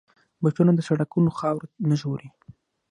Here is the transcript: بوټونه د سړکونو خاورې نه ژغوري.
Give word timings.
بوټونه 0.41 0.71
د 0.75 0.79
سړکونو 0.87 1.29
خاورې 1.39 1.67
نه 1.89 1.95
ژغوري. 2.01 2.29